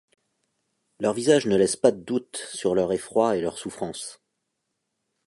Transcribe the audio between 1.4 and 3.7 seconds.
ne laissent pas de doute sur leur effroi et leurs